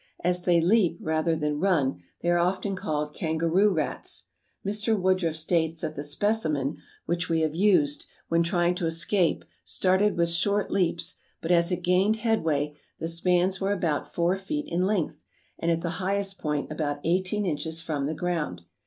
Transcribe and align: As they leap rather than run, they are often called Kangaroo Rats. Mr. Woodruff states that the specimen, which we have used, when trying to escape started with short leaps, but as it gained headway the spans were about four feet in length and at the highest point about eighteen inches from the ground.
As 0.23 0.45
they 0.45 0.59
leap 0.59 0.97
rather 0.99 1.35
than 1.35 1.59
run, 1.59 2.01
they 2.23 2.29
are 2.31 2.39
often 2.39 2.75
called 2.75 3.13
Kangaroo 3.13 3.69
Rats. 3.69 4.23
Mr. 4.65 4.99
Woodruff 4.99 5.35
states 5.35 5.81
that 5.81 5.93
the 5.93 6.01
specimen, 6.01 6.77
which 7.05 7.29
we 7.29 7.41
have 7.41 7.53
used, 7.53 8.07
when 8.27 8.41
trying 8.41 8.73
to 8.73 8.87
escape 8.87 9.45
started 9.63 10.17
with 10.17 10.29
short 10.31 10.71
leaps, 10.71 11.17
but 11.39 11.51
as 11.51 11.71
it 11.71 11.83
gained 11.83 12.15
headway 12.15 12.75
the 12.97 13.07
spans 13.07 13.61
were 13.61 13.71
about 13.73 14.11
four 14.11 14.35
feet 14.35 14.65
in 14.67 14.87
length 14.87 15.23
and 15.59 15.69
at 15.69 15.81
the 15.81 15.89
highest 16.01 16.39
point 16.39 16.71
about 16.71 17.01
eighteen 17.03 17.45
inches 17.45 17.79
from 17.79 18.07
the 18.07 18.15
ground. 18.15 18.61